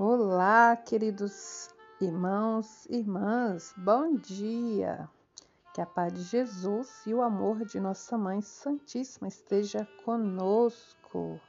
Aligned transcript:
Olá, 0.00 0.76
queridos 0.76 1.74
irmãos, 2.00 2.86
irmãs, 2.88 3.74
bom 3.76 4.14
dia. 4.14 5.10
Que 5.74 5.80
a 5.80 5.86
paz 5.86 6.12
de 6.12 6.22
Jesus 6.22 7.04
e 7.04 7.12
o 7.12 7.20
amor 7.20 7.64
de 7.64 7.80
Nossa 7.80 8.16
Mãe 8.16 8.40
Santíssima 8.40 9.26
esteja 9.26 9.84
conosco. 10.04 11.40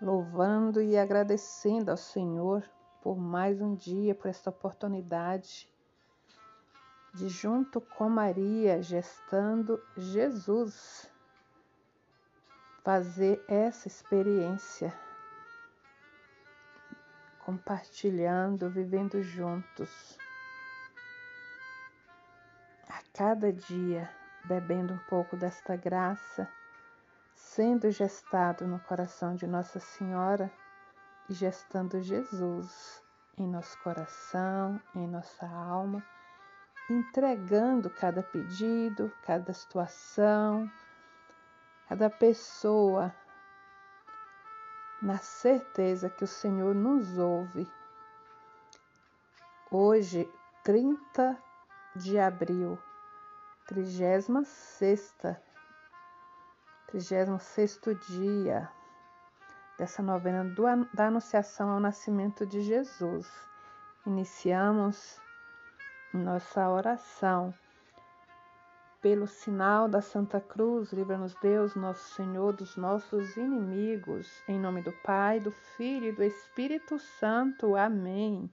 Louvando 0.00 0.80
e 0.80 0.96
agradecendo 0.96 1.90
ao 1.90 1.96
Senhor 1.98 2.64
por 3.02 3.18
mais 3.18 3.60
um 3.60 3.74
dia, 3.74 4.14
por 4.14 4.28
esta 4.28 4.48
oportunidade 4.48 5.68
de, 7.12 7.28
junto 7.28 7.82
com 7.82 8.08
Maria, 8.08 8.80
gestando 8.80 9.78
Jesus, 9.94 11.06
fazer 12.82 13.44
essa 13.46 13.88
experiência 13.88 14.90
compartilhando, 17.50 18.70
vivendo 18.70 19.20
juntos. 19.24 20.16
A 22.88 23.02
cada 23.12 23.52
dia, 23.52 24.08
bebendo 24.44 24.94
um 24.94 24.98
pouco 25.08 25.36
desta 25.36 25.74
graça, 25.74 26.48
sendo 27.34 27.90
gestado 27.90 28.68
no 28.68 28.78
coração 28.78 29.34
de 29.34 29.48
Nossa 29.48 29.80
Senhora 29.80 30.48
e 31.28 31.34
gestando 31.34 32.00
Jesus 32.00 33.02
em 33.36 33.48
nosso 33.48 33.76
coração, 33.82 34.80
em 34.94 35.08
nossa 35.08 35.44
alma, 35.44 36.04
entregando 36.88 37.90
cada 37.90 38.22
pedido, 38.22 39.12
cada 39.26 39.52
situação, 39.52 40.70
cada 41.88 42.08
pessoa 42.08 43.12
na 45.00 45.18
certeza 45.18 46.10
que 46.10 46.24
o 46.24 46.28
Senhor 46.28 46.74
nos 46.74 47.18
ouve. 47.18 47.66
Hoje, 49.70 50.28
30 50.64 51.36
de 51.96 52.18
abril, 52.18 52.78
36 53.66 54.28
36 56.88 57.80
dia 58.08 58.68
dessa 59.78 60.02
novena 60.02 60.44
do, 60.44 60.64
da 60.92 61.06
Anunciação 61.06 61.70
ao 61.70 61.80
Nascimento 61.80 62.44
de 62.44 62.60
Jesus. 62.60 63.26
Iniciamos 64.04 65.20
nossa 66.12 66.68
oração 66.68 67.54
pelo 69.00 69.26
sinal 69.26 69.88
da 69.88 70.02
Santa 70.02 70.40
Cruz, 70.40 70.92
livra-nos 70.92 71.34
Deus, 71.36 71.74
nosso 71.74 72.14
Senhor, 72.14 72.52
dos 72.52 72.76
nossos 72.76 73.36
inimigos. 73.36 74.42
Em 74.46 74.60
nome 74.60 74.82
do 74.82 74.92
Pai, 75.02 75.40
do 75.40 75.50
Filho 75.50 76.08
e 76.08 76.12
do 76.12 76.22
Espírito 76.22 76.98
Santo. 76.98 77.76
Amém. 77.76 78.50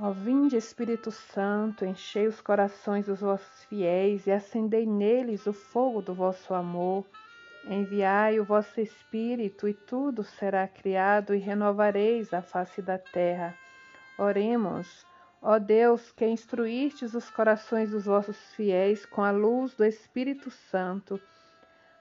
Ó 0.00 0.10
vinde, 0.10 0.56
Espírito 0.56 1.12
Santo, 1.12 1.84
enchei 1.84 2.26
os 2.26 2.40
corações 2.40 3.06
dos 3.06 3.20
vossos 3.20 3.64
fiéis 3.64 4.26
e 4.26 4.32
acendei 4.32 4.84
neles 4.84 5.46
o 5.46 5.52
fogo 5.52 6.02
do 6.02 6.12
vosso 6.12 6.54
amor. 6.54 7.04
Enviai 7.64 8.40
o 8.40 8.44
vosso 8.44 8.80
Espírito 8.80 9.68
e 9.68 9.74
tudo 9.74 10.24
será 10.24 10.66
criado 10.66 11.34
e 11.34 11.38
renovareis 11.38 12.34
a 12.34 12.42
face 12.42 12.82
da 12.82 12.98
terra. 12.98 13.54
Oremos. 14.18 15.06
Ó 15.44 15.58
Deus, 15.58 16.12
que 16.12 16.24
instruístes 16.24 17.14
os 17.14 17.28
corações 17.28 17.90
dos 17.90 18.04
vossos 18.04 18.38
fiéis 18.54 19.04
com 19.04 19.24
a 19.24 19.32
luz 19.32 19.74
do 19.74 19.84
Espírito 19.84 20.50
Santo, 20.50 21.20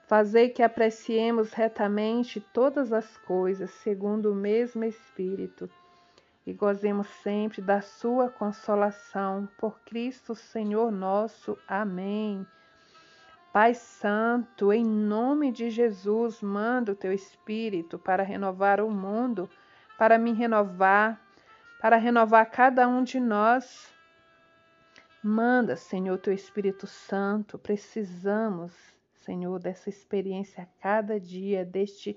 fazei 0.08 0.50
que 0.50 0.61
apreciemos 0.61 1.52
retamente 1.52 2.39
todas 2.39 2.94
as 2.94 3.17
coisas 3.17 3.72
segundo 3.72 4.31
o 4.31 4.36
mesmo 4.36 4.83
Espírito 4.83 5.67
e 6.45 6.53
gozemos 6.53 7.08
sempre 7.23 7.64
da 7.64 7.81
sua 7.81 8.30
consolação 8.30 9.49
por 9.58 9.80
Cristo 9.82 10.36
Senhor 10.36 10.92
nosso. 10.92 11.58
Amém. 11.67 12.45
Pai 13.52 13.73
Santo, 13.73 14.71
em 14.71 14.86
nome 14.86 15.52
de 15.52 15.71
Jesus, 15.71 16.42
manda 16.43 16.92
o 16.92 16.95
teu 16.95 17.11
Espírito 17.11 17.98
para 17.98 18.21
renovar 18.21 18.80
o 18.80 18.89
mundo, 18.92 19.49
para 19.98 20.20
me 20.20 20.32
renovar 20.32 21.20
para 21.81 21.97
renovar 21.97 22.45
cada 22.52 22.87
um 22.87 23.03
de 23.03 23.19
nós. 23.19 23.92
Manda, 25.23 25.75
Senhor, 25.75 26.15
teu 26.19 26.31
Espírito 26.31 26.86
Santo. 26.86 27.58
Precisamos, 27.58 28.71
Senhor, 29.15 29.59
dessa 29.59 29.89
experiência 29.89 30.61
a 30.61 30.67
cada 30.80 31.19
dia, 31.19 31.65
deste 31.65 32.15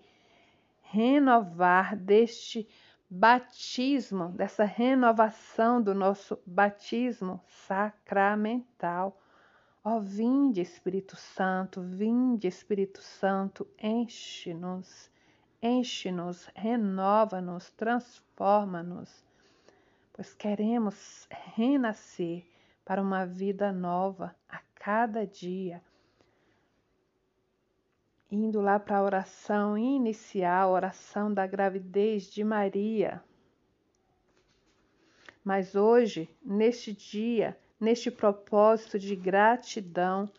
renovar, 0.83 1.97
deste 1.97 2.69
batismo, 3.09 4.29
dessa 4.33 4.65
renovação 4.65 5.81
do 5.81 5.95
nosso 5.95 6.39
batismo 6.45 7.41
sacramental. 7.47 9.19
Ó, 9.83 9.99
vinde, 9.99 10.61
Espírito 10.61 11.17
Santo, 11.17 11.81
vinde, 11.81 12.47
Espírito 12.47 13.01
Santo, 13.01 13.67
enche-nos, 13.83 15.11
enche-nos, 15.63 16.51
renova-nos, 16.55 17.71
transforma-nos 17.71 19.24
pois 20.15 20.33
queremos 20.33 21.27
renascer 21.57 22.47
para 22.85 23.03
uma 23.03 23.27
vida 23.27 23.73
nova 23.73 24.35
a 24.49 24.61
cada 24.77 25.27
dia. 25.27 25.83
Indo 28.31 28.61
lá 28.61 28.79
para 28.79 28.99
a 28.99 29.03
oração 29.03 29.77
inicial, 29.77 30.71
oração 30.71 31.35
da 31.35 31.47
gravidez 31.49 32.33
de 32.33 32.45
Maria. 32.45 33.21
Mas 35.43 35.75
hoje, 35.75 36.31
neste 36.41 36.93
dia, 36.93 37.59
neste 37.79 38.09
propósito 38.09 39.01
de 39.01 39.17
gratidão, 39.17 40.31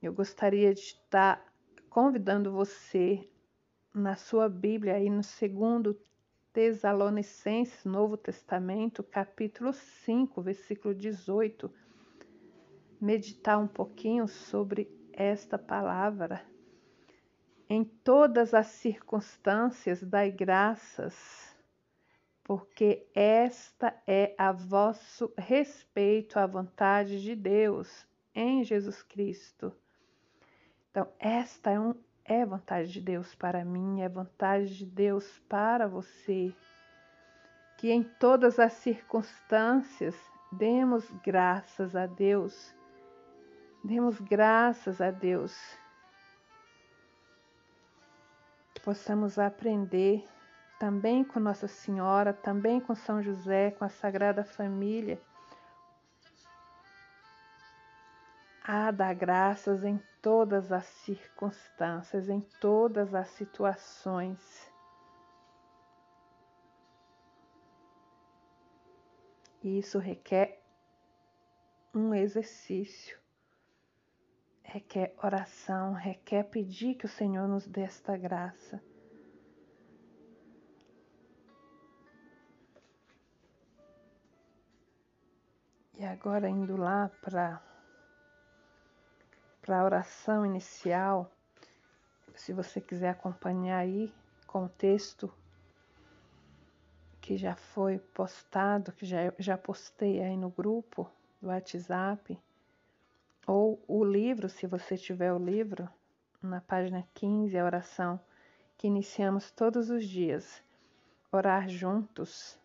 eu 0.00 0.12
gostaria 0.12 0.72
de 0.72 0.80
estar 0.80 1.44
convidando 1.90 2.52
você 2.52 3.28
na 3.92 4.14
sua 4.14 4.48
Bíblia 4.48 4.94
aí 4.94 5.10
no 5.10 5.24
segundo 5.24 5.98
Tesalonicenses, 6.58 7.84
Novo 7.84 8.16
Testamento, 8.16 9.00
capítulo 9.04 9.72
5, 9.72 10.42
versículo 10.42 10.92
18, 10.92 11.72
meditar 13.00 13.60
um 13.60 13.68
pouquinho 13.68 14.26
sobre 14.26 14.90
esta 15.12 15.56
palavra. 15.56 16.44
Em 17.70 17.84
todas 17.84 18.54
as 18.54 18.66
circunstâncias, 18.66 20.02
dai 20.02 20.32
graças, 20.32 21.54
porque 22.42 23.06
esta 23.14 23.96
é 24.04 24.34
a 24.36 24.50
vosso 24.50 25.32
respeito 25.38 26.40
à 26.40 26.46
vontade 26.48 27.22
de 27.22 27.36
Deus 27.36 28.04
em 28.34 28.64
Jesus 28.64 29.00
Cristo. 29.00 29.72
Então, 30.90 31.06
esta 31.20 31.70
é 31.70 31.78
um, 31.78 31.94
é 32.28 32.44
vontade 32.44 32.92
de 32.92 33.00
Deus 33.00 33.34
para 33.34 33.64
mim, 33.64 34.02
é 34.02 34.08
vontade 34.08 34.76
de 34.76 34.84
Deus 34.84 35.26
para 35.48 35.88
você. 35.88 36.54
Que 37.78 37.90
em 37.90 38.02
todas 38.02 38.58
as 38.58 38.74
circunstâncias 38.74 40.14
demos 40.52 41.10
graças 41.24 41.96
a 41.96 42.06
Deus, 42.06 42.74
demos 43.82 44.20
graças 44.20 45.00
a 45.00 45.10
Deus. 45.10 45.56
Possamos 48.84 49.38
aprender 49.38 50.26
também 50.78 51.24
com 51.24 51.40
Nossa 51.40 51.66
Senhora, 51.66 52.32
também 52.32 52.80
com 52.80 52.94
São 52.94 53.22
José, 53.22 53.70
com 53.72 53.84
a 53.84 53.88
Sagrada 53.88 54.44
Família, 54.44 55.20
a 58.70 58.90
dar 58.90 59.14
graças 59.14 59.82
em 59.82 59.98
todas 60.20 60.70
as 60.70 60.84
circunstâncias, 60.84 62.28
em 62.28 62.42
todas 62.60 63.14
as 63.14 63.26
situações. 63.28 64.70
E 69.62 69.78
isso 69.78 69.98
requer 69.98 70.62
um 71.94 72.14
exercício, 72.14 73.18
requer 74.62 75.14
oração, 75.16 75.94
requer 75.94 76.42
pedir 76.42 76.94
que 76.96 77.06
o 77.06 77.08
Senhor 77.08 77.48
nos 77.48 77.66
dê 77.66 77.80
esta 77.80 78.18
graça. 78.18 78.82
E 85.94 86.04
agora 86.04 86.50
indo 86.50 86.76
lá 86.76 87.10
para 87.22 87.67
para 89.68 89.80
a 89.80 89.84
oração 89.84 90.46
inicial, 90.46 91.30
se 92.34 92.54
você 92.54 92.80
quiser 92.80 93.10
acompanhar 93.10 93.76
aí 93.76 94.10
com 94.46 94.64
o 94.64 94.68
texto 94.70 95.30
que 97.20 97.36
já 97.36 97.54
foi 97.54 97.98
postado, 97.98 98.92
que 98.92 99.04
já, 99.04 99.30
já 99.38 99.58
postei 99.58 100.22
aí 100.22 100.38
no 100.38 100.48
grupo 100.48 101.06
do 101.38 101.48
WhatsApp, 101.48 102.40
ou 103.46 103.78
o 103.86 104.02
livro, 104.02 104.48
se 104.48 104.66
você 104.66 104.96
tiver 104.96 105.34
o 105.34 105.38
livro, 105.38 105.86
na 106.42 106.62
página 106.62 107.06
15, 107.12 107.58
a 107.58 107.64
oração 107.66 108.18
que 108.78 108.86
iniciamos 108.86 109.50
todos 109.50 109.90
os 109.90 110.08
dias, 110.08 110.62
orar 111.30 111.68
juntos. 111.68 112.58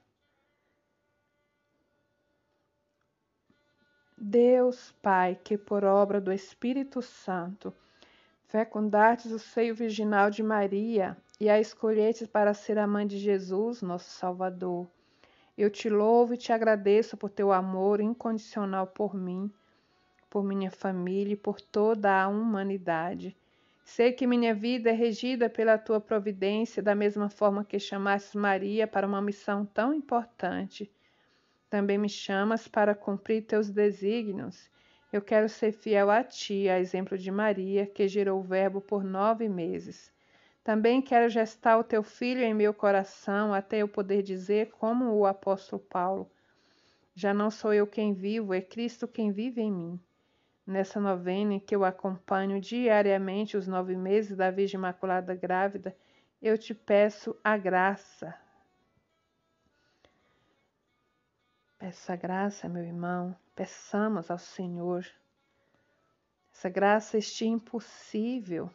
Deus 4.25 4.93
Pai, 5.01 5.37
que 5.43 5.57
por 5.57 5.83
obra 5.83 6.21
do 6.21 6.31
Espírito 6.31 7.01
Santo 7.01 7.73
fecundastes 8.47 9.33
o 9.33 9.37
seio 9.37 9.75
virginal 9.75 10.29
de 10.29 10.41
Maria 10.41 11.17
e 11.41 11.49
a 11.49 11.59
escolhestes 11.59 12.25
para 12.25 12.53
ser 12.53 12.77
a 12.77 12.87
mãe 12.87 13.05
de 13.05 13.17
Jesus, 13.17 13.81
nosso 13.81 14.09
Salvador. 14.11 14.87
Eu 15.57 15.69
te 15.69 15.89
louvo 15.89 16.33
e 16.33 16.37
te 16.37 16.53
agradeço 16.53 17.17
por 17.17 17.29
teu 17.29 17.51
amor 17.51 17.99
incondicional 17.99 18.87
por 18.87 19.13
mim, 19.13 19.51
por 20.29 20.41
minha 20.41 20.71
família 20.71 21.33
e 21.33 21.37
por 21.37 21.59
toda 21.59 22.23
a 22.23 22.29
humanidade. 22.29 23.35
Sei 23.83 24.13
que 24.13 24.25
minha 24.25 24.55
vida 24.55 24.89
é 24.89 24.93
regida 24.93 25.49
pela 25.49 25.77
tua 25.77 25.99
providência, 25.99 26.81
da 26.81 26.95
mesma 26.95 27.27
forma 27.27 27.65
que 27.65 27.77
chamaste 27.77 28.37
Maria 28.37 28.87
para 28.87 29.05
uma 29.05 29.21
missão 29.21 29.65
tão 29.65 29.93
importante. 29.93 30.89
Também 31.73 31.97
me 31.97 32.07
chamas 32.07 32.67
para 32.67 32.93
cumprir 32.93 33.47
teus 33.47 33.71
desígnios. 33.71 34.69
Eu 35.11 35.23
quero 35.23 35.49
ser 35.49 35.71
fiel 35.71 36.11
a 36.11 36.23
ti, 36.23 36.69
a 36.69 36.79
exemplo 36.79 37.17
de 37.17 37.31
Maria, 37.31 37.87
que 37.87 38.07
gerou 38.07 38.39
o 38.39 38.43
Verbo 38.43 38.79
por 38.79 39.03
nove 39.03 39.49
meses. 39.49 40.13
Também 40.63 41.01
quero 41.01 41.27
gestar 41.29 41.79
o 41.79 41.83
teu 41.83 42.03
filho 42.03 42.43
em 42.43 42.53
meu 42.53 42.75
coração, 42.75 43.55
até 43.55 43.77
eu 43.79 43.87
poder 43.87 44.21
dizer, 44.21 44.69
como 44.73 45.15
o 45.15 45.25
apóstolo 45.25 45.81
Paulo: 45.81 46.29
Já 47.15 47.33
não 47.33 47.49
sou 47.49 47.73
eu 47.73 47.87
quem 47.87 48.13
vivo, 48.13 48.53
é 48.53 48.61
Cristo 48.61 49.07
quem 49.07 49.31
vive 49.31 49.59
em 49.59 49.71
mim. 49.71 49.99
Nessa 50.67 50.99
novena 50.99 51.55
em 51.55 51.59
que 51.59 51.75
eu 51.75 51.83
acompanho 51.83 52.61
diariamente 52.61 53.57
os 53.57 53.67
nove 53.67 53.95
meses 53.95 54.37
da 54.37 54.51
Virgem 54.51 54.77
Imaculada 54.77 55.33
Grávida, 55.33 55.97
eu 56.39 56.55
te 56.55 56.75
peço 56.75 57.35
a 57.43 57.57
graça. 57.57 58.42
Peça 61.83 62.13
a 62.13 62.15
graça, 62.15 62.69
meu 62.69 62.81
irmão, 62.81 63.37
peçamos 63.53 64.31
ao 64.31 64.39
Senhor. 64.39 65.05
Essa 66.53 66.69
graça, 66.69 67.17
este 67.17 67.45
impossível 67.45 68.71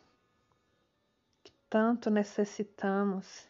que 1.42 1.50
tanto 1.70 2.10
necessitamos. 2.10 3.48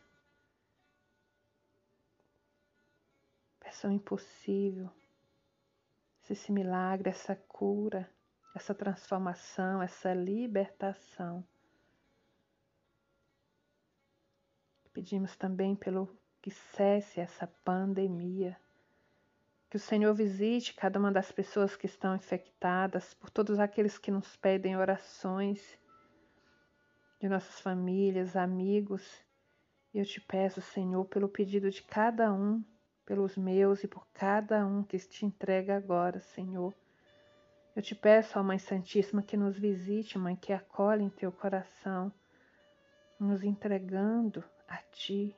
Peça 3.59 3.89
o 3.89 3.91
impossível, 3.91 4.89
esse 6.31 6.53
milagre, 6.53 7.09
essa 7.09 7.35
cura 7.35 8.09
essa 8.55 8.73
transformação, 8.73 9.83
essa 9.83 10.15
libertação. 10.15 11.45
Pedimos 14.93 15.37
também 15.37 15.75
pelo 15.75 16.09
que 16.41 16.51
cesse 16.53 17.21
essa 17.21 17.49
pandemia. 17.65 18.57
Que 19.71 19.77
o 19.77 19.81
Senhor 19.81 20.15
visite 20.15 20.75
cada 20.75 20.99
uma 20.99 21.13
das 21.13 21.31
pessoas 21.31 21.77
que 21.77 21.87
estão 21.87 22.17
infectadas, 22.17 23.15
por 23.15 23.31
todos 23.31 23.59
aqueles 23.59 23.99
que 23.99 24.11
nos 24.11 24.37
pedem 24.37 24.77
orações, 24.77 25.79
de 27.21 27.29
nossas 27.29 27.61
famílias, 27.61 28.37
amigos. 28.37 29.25
Eu 29.93 30.05
te 30.05 30.21
peço, 30.21 30.61
Senhor, 30.61 31.05
pelo 31.07 31.29
pedido 31.29 31.71
de 31.71 31.83
cada 31.83 32.33
um, 32.33 32.65
pelos 33.05 33.37
meus 33.37 33.85
e 33.85 33.89
por 33.89 34.07
cada 34.13 34.67
um 34.67 34.83
que 34.83 34.99
te 34.99 35.27
entrega 35.27 35.77
agora, 35.77 36.21
Senhor 36.21 36.75
eu 37.79 37.83
te 37.83 37.95
peço, 37.95 38.37
ó 38.41 38.43
Mãe 38.43 38.59
Santíssima, 38.59 39.23
que 39.23 39.37
nos 39.37 39.57
visite, 39.57 40.19
Mãe, 40.19 40.35
que 40.35 40.53
acolhe 40.53 41.05
em 41.05 41.09
teu 41.09 41.31
coração, 41.31 42.13
nos 43.21 43.45
entregando 43.45 44.43
a 44.67 44.79
Ti, 44.79 45.33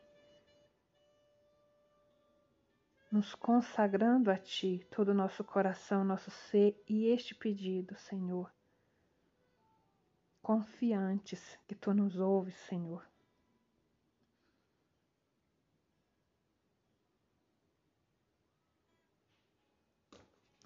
nos 3.10 3.34
consagrando 3.34 4.30
a 4.30 4.36
Ti, 4.36 4.86
todo 4.90 5.08
o 5.08 5.14
nosso 5.14 5.42
coração, 5.42 6.04
nosso 6.04 6.30
ser 6.30 6.80
e 6.88 7.06
este 7.06 7.34
pedido, 7.34 7.96
Senhor, 7.98 8.52
confiantes 10.40 11.58
que 11.66 11.74
Tu 11.74 11.92
nos 11.92 12.18
ouves, 12.18 12.56
Senhor. 12.68 13.10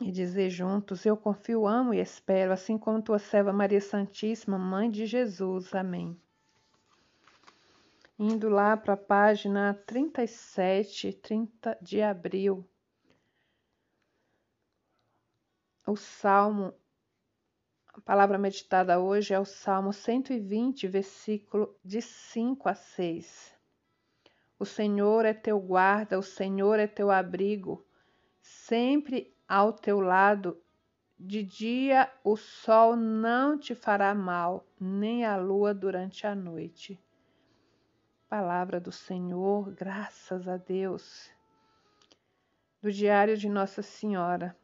e 0.00 0.11
dizer 0.11 0.50
juntos: 0.50 1.06
Eu 1.06 1.17
confio, 1.17 1.67
amo 1.67 1.94
e 1.94 2.00
espero, 2.00 2.52
assim 2.52 2.76
como 2.76 3.02
tua 3.02 3.19
serva 3.19 3.52
Maria 3.52 3.81
Santíssima, 3.81 4.58
Mãe 4.58 4.90
de 4.90 5.06
Jesus. 5.06 5.75
Amém. 5.75 6.20
Indo 8.16 8.49
lá 8.49 8.76
para 8.76 8.94
a 8.94 8.96
página 8.96 9.75
37, 9.87 11.14
30 11.14 11.76
de 11.82 12.00
abril. 12.00 12.64
O 15.84 15.96
salmo, 15.96 16.72
a 17.88 18.00
palavra 18.00 18.38
meditada 18.38 19.00
hoje 19.00 19.34
é 19.34 19.40
o 19.40 19.44
salmo 19.44 19.93
120, 19.93 20.87
versículo 20.87 21.76
de 21.84 22.00
5 22.00 22.69
a 22.69 22.75
6. 22.76 23.52
O 24.61 24.64
Senhor 24.64 25.25
é 25.25 25.34
teu 25.34 25.58
guarda, 25.58 26.16
o 26.16 26.22
Senhor 26.22 26.78
é 26.78 26.87
teu 26.87 27.11
abrigo, 27.11 27.84
sempre 28.40 29.37
ao 29.49 29.72
teu 29.72 29.99
lado. 29.99 30.62
De 31.19 31.43
dia 31.43 32.08
o 32.22 32.37
sol 32.37 32.94
não 32.94 33.58
te 33.58 33.75
fará 33.75 34.14
mal, 34.14 34.64
nem 34.78 35.25
a 35.25 35.37
lua 35.37 35.75
durante 35.75 36.28
a 36.28 36.34
noite. 36.37 36.96
Palavra 38.29 38.81
do 38.81 38.91
Senhor, 38.91 39.71
graças 39.73 40.49
a 40.49 40.56
Deus. 40.56 41.31
Do 42.82 42.91
Diário 42.91 43.37
de 43.37 43.49
Nossa 43.49 43.82
Senhora. 43.82 44.56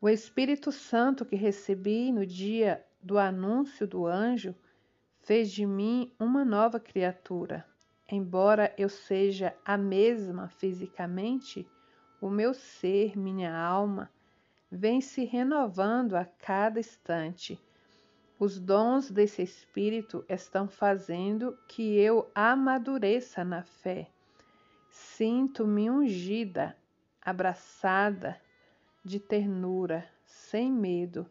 O 0.00 0.08
Espírito 0.08 0.70
Santo 0.70 1.24
que 1.24 1.36
recebi 1.36 2.12
no 2.12 2.24
dia 2.24 2.86
do 3.02 3.18
anúncio 3.18 3.86
do 3.86 4.06
anjo 4.06 4.54
fez 5.20 5.50
de 5.50 5.66
mim 5.66 6.14
uma 6.20 6.44
nova 6.44 6.78
criatura. 6.78 7.66
Embora 8.08 8.72
eu 8.78 8.88
seja 8.88 9.56
a 9.64 9.76
mesma 9.76 10.48
fisicamente, 10.48 11.68
o 12.20 12.30
meu 12.30 12.54
ser, 12.54 13.16
minha 13.18 13.56
alma, 13.56 14.12
vem 14.70 15.00
se 15.00 15.24
renovando 15.24 16.14
a 16.14 16.24
cada 16.24 16.78
instante. 16.78 17.60
Os 18.38 18.58
dons 18.58 19.10
desse 19.10 19.42
Espírito 19.42 20.24
estão 20.28 20.68
fazendo 20.68 21.56
que 21.66 21.96
eu 21.98 22.30
amadureça 22.34 23.44
na 23.44 23.62
fé. 23.62 24.08
Sinto-me 24.90 25.90
ungida, 25.90 26.76
abraçada 27.22 28.40
de 29.04 29.18
ternura, 29.18 30.06
sem 30.24 30.70
medo, 30.70 31.26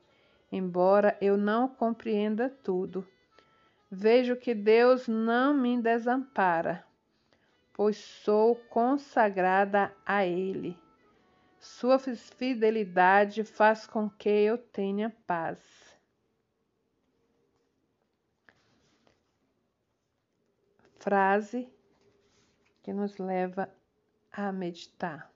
embora 0.51 1.17
eu 1.21 1.37
não 1.37 1.67
compreenda 1.67 2.49
tudo 2.49 3.07
vejo 3.95 4.35
que 4.35 4.53
Deus 4.53 5.07
não 5.07 5.53
me 5.53 5.81
desampara, 5.81 6.83
pois 7.73 7.97
sou 7.97 8.55
consagrada 8.69 9.93
a 10.05 10.25
Ele. 10.25 10.77
Sua 11.59 11.97
fidelidade 11.97 13.43
faz 13.43 13.87
com 13.87 14.09
que 14.09 14.29
eu 14.29 14.57
tenha 14.57 15.15
paz. 15.25 15.84
Frase 21.05 21.71
que 22.81 22.91
nos 22.91 23.19
leva 23.19 23.71
a 24.31 24.51
meditar. 24.51 25.31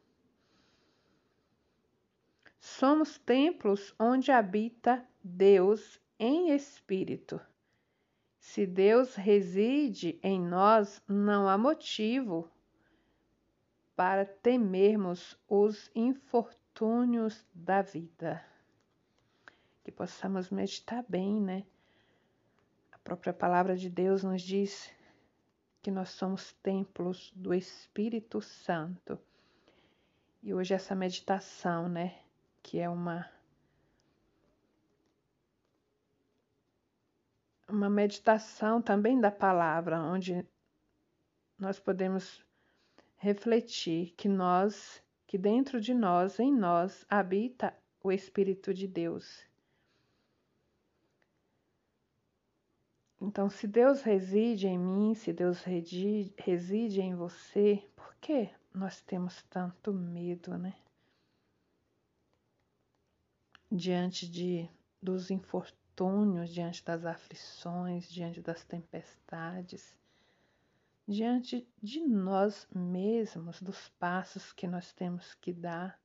Somos 2.59 3.19
templos 3.19 3.93
onde 3.99 4.31
habita 4.31 5.07
Deus 5.23 6.01
em 6.17 6.49
espírito. 6.55 7.39
Se 8.39 8.65
Deus 8.65 9.13
reside 9.13 10.19
em 10.23 10.41
nós, 10.41 11.03
não 11.07 11.47
há 11.47 11.55
motivo 11.55 12.49
para 13.95 14.25
temermos 14.25 15.37
os 15.47 15.91
infortúnios 15.93 17.45
da 17.53 17.83
vida. 17.83 18.43
Que 19.83 19.91
possamos 19.91 20.49
meditar 20.49 21.05
bem, 21.07 21.39
né? 21.39 21.63
A 22.91 22.97
própria 22.97 23.33
palavra 23.33 23.77
de 23.77 23.87
Deus 23.87 24.23
nos 24.23 24.41
diz 24.41 24.91
que 25.81 25.89
nós 25.91 26.09
somos 26.09 26.53
templos 26.61 27.31
do 27.35 27.53
Espírito 27.53 28.41
Santo. 28.41 29.19
E 30.41 30.53
hoje 30.53 30.73
essa 30.73 30.95
meditação, 30.95 31.87
né, 31.87 32.19
que 32.61 32.79
é 32.79 32.89
uma 32.89 33.29
uma 37.67 37.89
meditação 37.89 38.81
também 38.81 39.19
da 39.19 39.31
palavra, 39.31 40.01
onde 40.01 40.45
nós 41.57 41.79
podemos 41.79 42.43
refletir 43.17 44.13
que 44.17 44.27
nós, 44.27 45.03
que 45.27 45.37
dentro 45.37 45.79
de 45.79 45.93
nós, 45.93 46.39
em 46.39 46.53
nós, 46.53 47.05
habita 47.07 47.75
o 48.01 48.11
Espírito 48.11 48.73
de 48.73 48.87
Deus. 48.87 49.48
Então, 53.21 53.49
se 53.49 53.67
Deus 53.67 54.01
reside 54.01 54.67
em 54.67 54.77
mim, 54.77 55.13
se 55.13 55.33
Deus 55.33 55.61
reside 55.63 57.01
em 57.01 57.13
você, 57.15 57.85
por 57.93 58.15
que 58.15 58.49
nós 58.73 59.01
temos 59.01 59.43
tanto 59.43 59.91
medo, 59.91 60.57
né? 60.57 60.73
Diante 63.69 64.25
de, 64.25 64.69
dos 65.01 65.29
infortúnios, 65.29 66.49
diante 66.49 66.83
das 66.83 67.05
aflições, 67.05 68.09
diante 68.09 68.41
das 68.41 68.63
tempestades, 68.63 69.93
diante 71.05 71.67
de 71.83 71.99
nós 71.99 72.67
mesmos, 72.73 73.61
dos 73.61 73.89
passos 73.99 74.53
que 74.53 74.65
nós 74.65 74.93
temos 74.93 75.33
que 75.35 75.51
dar, 75.51 75.99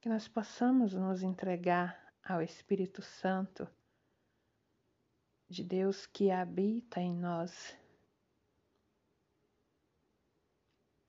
que 0.00 0.08
nós 0.08 0.26
possamos 0.26 0.94
nos 0.94 1.22
entregar 1.22 2.12
ao 2.24 2.42
Espírito 2.42 3.02
Santo 3.02 3.68
de 5.50 5.64
Deus 5.64 6.06
que 6.06 6.30
habita 6.30 7.00
em 7.00 7.12
nós. 7.12 7.76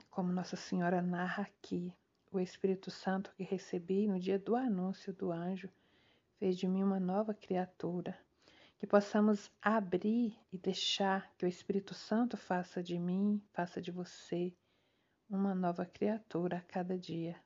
Como 0.09 0.33
Nossa 0.33 0.55
Senhora 0.55 0.99
narra 0.99 1.43
aqui, 1.43 1.95
o 2.31 2.39
Espírito 2.39 2.89
Santo 2.89 3.31
que 3.35 3.43
recebi 3.43 4.07
no 4.07 4.19
dia 4.19 4.39
do 4.39 4.55
anúncio 4.55 5.13
do 5.13 5.31
anjo 5.31 5.69
fez 6.39 6.57
de 6.57 6.67
mim 6.67 6.81
uma 6.81 6.99
nova 6.99 7.35
criatura. 7.35 8.17
Que 8.79 8.87
possamos 8.87 9.51
abrir 9.61 10.35
e 10.51 10.57
deixar 10.57 11.31
que 11.37 11.45
o 11.45 11.47
Espírito 11.47 11.93
Santo 11.93 12.35
faça 12.35 12.81
de 12.81 12.97
mim, 12.97 13.39
faça 13.53 13.79
de 13.79 13.91
você 13.91 14.51
uma 15.29 15.53
nova 15.53 15.85
criatura 15.85 16.57
a 16.57 16.61
cada 16.61 16.97
dia. 16.97 17.39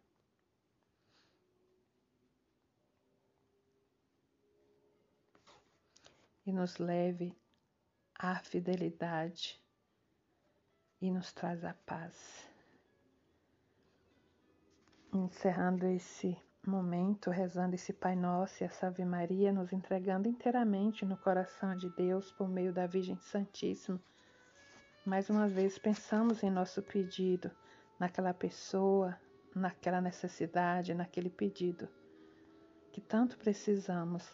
E 6.45 6.51
nos 6.51 6.77
leve 6.77 7.35
à 8.17 8.35
fidelidade 8.39 9.59
e 11.01 11.09
nos 11.11 11.33
traz 11.33 11.63
a 11.63 11.73
paz. 11.73 12.49
Encerrando 15.13 15.85
esse 15.87 16.37
momento, 16.65 17.29
rezando 17.29 17.75
esse 17.75 17.93
Pai 17.93 18.15
Nosso 18.15 18.63
e 18.63 18.65
essa 18.65 18.87
Ave 18.87 19.05
Maria, 19.05 19.51
nos 19.51 19.71
entregando 19.71 20.27
inteiramente 20.27 21.05
no 21.05 21.17
coração 21.17 21.75
de 21.75 21.89
Deus 21.95 22.31
por 22.31 22.47
meio 22.47 22.73
da 22.73 22.87
Virgem 22.87 23.17
Santíssima. 23.17 24.01
Mais 25.05 25.29
uma 25.29 25.47
vez, 25.47 25.77
pensamos 25.77 26.43
em 26.43 26.49
nosso 26.49 26.81
pedido, 26.81 27.51
naquela 27.99 28.33
pessoa, 28.33 29.19
naquela 29.53 30.01
necessidade, 30.01 30.93
naquele 30.93 31.29
pedido 31.29 31.87
que 32.95 33.01
tanto 33.01 33.37
precisamos 33.37 34.33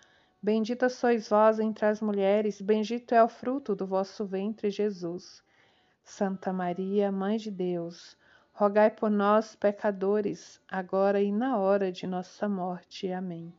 Bendita 0.43 0.89
sois 0.89 1.29
vós 1.29 1.59
entre 1.59 1.85
as 1.85 2.01
mulheres, 2.01 2.59
bendito 2.59 3.13
é 3.13 3.23
o 3.23 3.29
fruto 3.29 3.75
do 3.75 3.85
vosso 3.85 4.25
ventre, 4.25 4.71
Jesus. 4.71 5.43
Santa 6.03 6.51
Maria, 6.51 7.11
Mãe 7.11 7.37
de 7.37 7.51
Deus, 7.51 8.17
rogai 8.51 8.89
por 8.89 9.11
nós, 9.11 9.55
pecadores, 9.55 10.59
agora 10.67 11.21
e 11.21 11.31
na 11.31 11.59
hora 11.59 11.91
de 11.91 12.07
nossa 12.07 12.49
morte. 12.49 13.11
Amém. 13.11 13.53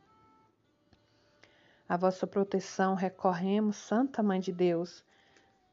A 1.87 1.95
vossa 1.95 2.27
proteção 2.27 2.95
recorremos, 2.95 3.77
Santa 3.77 4.21
Mãe 4.21 4.41
de 4.41 4.51
Deus. 4.51 5.05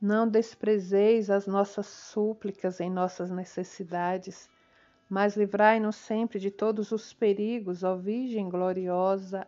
Não 0.01 0.29
desprezeis 0.29 1.29
as 1.29 1.45
nossas 1.45 1.87
súplicas 1.87 2.79
em 2.79 2.89
nossas 2.89 3.33
necessidades, 3.33 4.49
mas 5.09 5.37
livrai-nos 5.37 5.97
sempre 5.97 6.39
de 6.39 6.53
todos 6.53 6.93
os 6.93 7.13
perigos, 7.13 7.83
ó 7.83 7.97
Virgem 7.97 8.49
gloriosa 8.49 9.45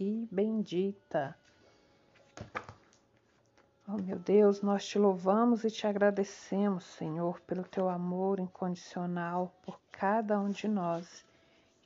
e 0.00 0.26
bendita. 0.32 1.36
Oh 3.86 4.00
meu 4.00 4.18
Deus, 4.18 4.62
nós 4.62 4.86
te 4.86 4.98
louvamos 4.98 5.62
e 5.62 5.70
te 5.70 5.86
agradecemos, 5.86 6.84
Senhor, 6.84 7.38
pelo 7.42 7.64
teu 7.64 7.88
amor 7.88 8.40
incondicional 8.40 9.52
por 9.62 9.78
cada 9.92 10.40
um 10.40 10.48
de 10.48 10.66
nós. 10.66 11.24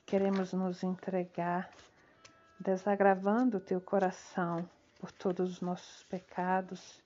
Queremos 0.05 0.53
nos 0.53 0.81
entregar, 0.81 1.69
desagravando 2.59 3.57
o 3.57 3.59
teu 3.59 3.81
coração 3.81 4.69
por 4.99 5.11
todos 5.11 5.53
os 5.53 5.61
nossos 5.61 6.03
pecados 6.03 7.03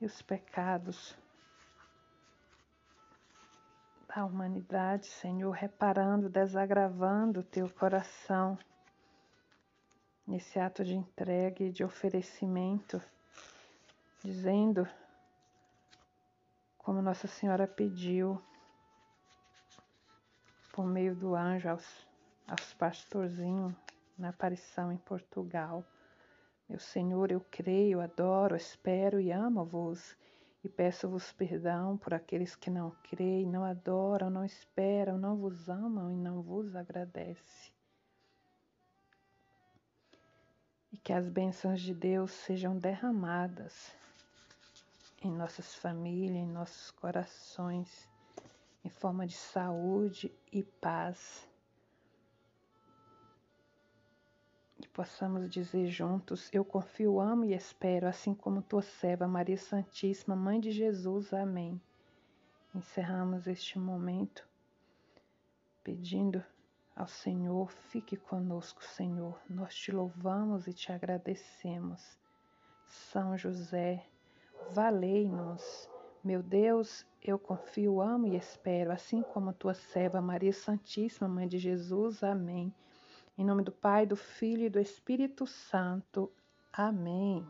e 0.00 0.06
os 0.06 0.22
pecados 0.22 1.14
da 4.08 4.24
humanidade, 4.24 5.06
Senhor, 5.06 5.50
reparando, 5.50 6.30
desagravando 6.30 7.40
o 7.40 7.44
teu 7.44 7.68
coração 7.68 8.56
nesse 10.28 10.58
ato 10.60 10.84
de 10.84 10.94
entrega 10.94 11.64
e 11.64 11.72
de 11.72 11.82
oferecimento, 11.82 13.00
dizendo 14.22 14.86
como 16.76 17.00
Nossa 17.00 17.26
Senhora 17.26 17.66
pediu 17.66 18.38
por 20.70 20.86
meio 20.86 21.16
do 21.16 21.34
anjo 21.34 21.70
aos, 21.70 22.06
aos 22.46 22.74
pastorzinhos 22.74 23.74
na 24.18 24.28
aparição 24.28 24.92
em 24.92 24.98
Portugal. 24.98 25.82
Meu 26.68 26.78
Senhor, 26.78 27.32
eu 27.32 27.40
creio, 27.50 27.98
adoro, 27.98 28.54
espero 28.54 29.18
e 29.18 29.32
amo-vos 29.32 30.14
e 30.62 30.68
peço-vos 30.68 31.32
perdão 31.32 31.96
por 31.96 32.12
aqueles 32.12 32.54
que 32.54 32.68
não 32.68 32.90
creem, 33.10 33.46
não 33.46 33.64
adoram, 33.64 34.28
não 34.28 34.44
esperam, 34.44 35.16
não 35.16 35.38
vos 35.38 35.70
amam 35.70 36.10
e 36.10 36.16
não 36.16 36.42
vos 36.42 36.76
agradecem. 36.76 37.77
E 40.92 40.96
que 40.96 41.12
as 41.12 41.28
bênçãos 41.28 41.80
de 41.80 41.94
Deus 41.94 42.30
sejam 42.32 42.78
derramadas 42.78 43.92
em 45.22 45.30
nossas 45.30 45.74
famílias, 45.74 46.36
em 46.36 46.46
nossos 46.46 46.90
corações, 46.92 48.08
em 48.84 48.88
forma 48.88 49.26
de 49.26 49.36
saúde 49.36 50.32
e 50.52 50.62
paz. 50.62 51.46
E 54.80 54.86
possamos 54.88 55.50
dizer 55.50 55.88
juntos: 55.88 56.48
Eu 56.52 56.64
confio, 56.64 57.20
amo 57.20 57.44
e 57.44 57.52
espero, 57.52 58.06
assim 58.06 58.32
como 58.32 58.62
tua 58.62 58.82
serva, 58.82 59.26
Maria 59.26 59.58
Santíssima, 59.58 60.36
Mãe 60.36 60.60
de 60.60 60.70
Jesus. 60.70 61.32
Amém. 61.32 61.80
Encerramos 62.74 63.46
este 63.46 63.78
momento 63.78 64.46
pedindo 65.82 66.44
ao 66.98 67.06
Senhor, 67.06 67.70
fique 67.70 68.16
conosco, 68.16 68.84
Senhor. 68.84 69.40
Nós 69.48 69.72
te 69.72 69.92
louvamos 69.92 70.66
e 70.66 70.72
te 70.72 70.90
agradecemos. 70.90 72.18
São 72.88 73.38
José, 73.38 74.04
valei-nos. 74.72 75.88
Meu 76.24 76.42
Deus, 76.42 77.06
eu 77.22 77.38
confio, 77.38 78.00
amo 78.00 78.26
e 78.26 78.36
espero, 78.36 78.90
assim 78.90 79.22
como 79.22 79.52
tua 79.52 79.74
serva 79.74 80.20
Maria 80.20 80.52
Santíssima, 80.52 81.28
Mãe 81.28 81.46
de 81.46 81.58
Jesus. 81.58 82.24
Amém. 82.24 82.74
Em 83.38 83.44
nome 83.44 83.62
do 83.62 83.70
Pai, 83.70 84.04
do 84.04 84.16
Filho 84.16 84.64
e 84.64 84.68
do 84.68 84.80
Espírito 84.80 85.46
Santo. 85.46 86.28
Amém. 86.72 87.46